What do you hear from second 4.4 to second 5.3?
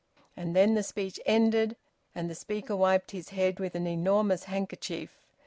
handkerchief.